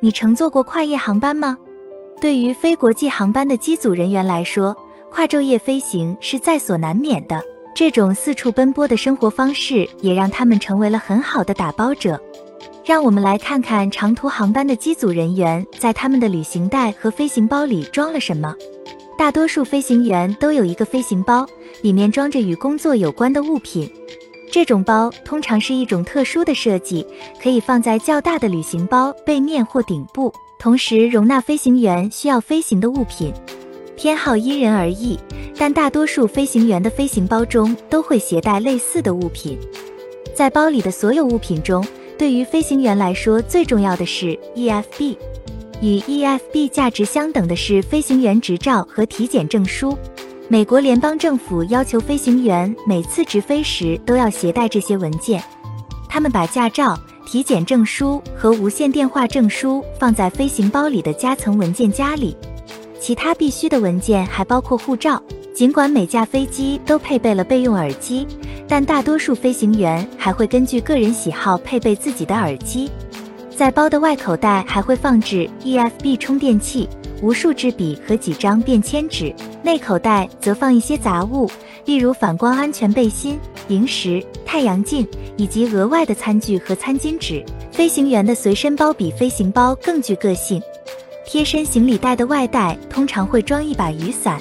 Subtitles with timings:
[0.00, 1.56] 你乘坐过跨夜航班吗？
[2.20, 4.76] 对于非国际航班的机组人员来说，
[5.10, 7.40] 跨昼夜飞行是在所难免的。
[7.74, 12.20] 这种四处奔波的生活方式也让他们成为了很好的打包者。
[12.84, 18.54] 让我们来看看长途航班的机组人员在他们的旅行袋和飞行包里装了什么。
[19.18, 21.46] 大多数飞行员都有一个飞行包，
[21.82, 23.90] 里面装着与工作有关的物品。
[24.56, 27.06] 这种包通常是一种特殊的设计，
[27.38, 33.30] 可以放在较大的旅行包背面或顶部，同时容纳飞行员需要飞行的物品。
[33.98, 35.20] 偏好因人而异。
[35.58, 39.58] 但大多数飞行员的飞行包中都会携带类似的物品。
[40.34, 45.18] 在包里的所有物品中，对于飞行员来说最重要的是 EFB。
[45.82, 49.98] 与 EFB 价值相等的是飞行员执照和体检证书。
[50.48, 55.42] 美国联邦政府要求飞行员每次直飞时都要携带这些文件。
[56.08, 56.96] 他们把驾照、
[57.26, 62.36] 体检证书和无线电话证书放在飞行包里的夹层文件夹里。
[63.00, 65.20] 其他必须的文件还包括护照。
[65.52, 68.24] 尽管每架飞机都配备了备用耳机，
[68.68, 72.88] 但大多数飞行员还会根据个人喜好配备自己的耳机。
[73.56, 76.86] 在包的外口袋还会放置 EFB 充电器、
[77.22, 81.50] 无数支笔和几张便签纸，内口袋则放一些杂物，
[81.84, 85.06] 例如反光安全背心、零食、太阳镜
[85.36, 87.44] 以及额外的餐具和餐巾纸。
[87.72, 90.62] 飞行员的随身包比飞行包更具个性。
[91.26, 94.40] 贴身行李袋的外袋通常会装一把雨伞。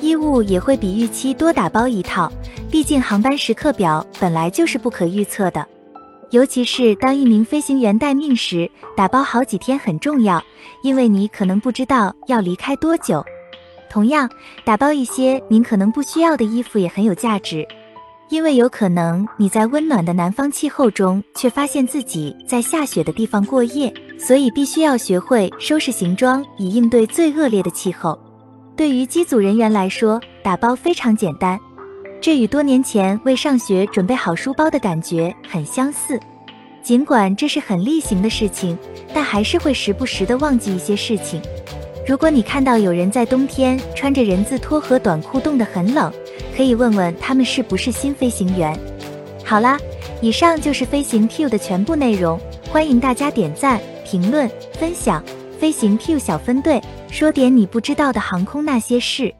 [0.00, 2.30] 衣物也会比预期多打包一套，
[2.70, 5.66] 毕竟航班时刻表本来就是不可预测的。
[6.30, 10.42] 尤其是当一名飞行员待命时，打包好几天很重要，
[10.82, 13.24] 因为你可能不知道要离开多久。
[13.88, 14.28] 同样，
[14.64, 17.66] 打包一些您可能不需要的衣服也很有价值，
[18.28, 28.18] 因为有可能你在温暖的南方气候中，却发现自己在下雪的地方过夜，所以必须要学会收拾行装，以应对最恶劣的气候。
[28.76, 31.58] 对于机组人员来说，打包非常简单，
[32.20, 36.18] 这与多年前为上学准备好书包的感觉很相似。
[36.82, 38.76] 尽管这是很例行的事情，
[39.14, 41.40] 但还是会时不时的忘记一些事情。
[42.06, 46.12] 如果你看到有人在冬天穿着人字拖和短裤冻得很冷，
[46.56, 48.78] 可以问问他们是不是新飞行员。
[49.44, 49.78] 好啦，
[50.20, 52.40] 以上就是飞行 Q 的全部内容，
[52.70, 55.22] 欢迎大家点赞、评论、分享。
[55.58, 56.80] 飞行 Q 小分队。
[57.10, 59.34] 说点你不知道的航空那些事。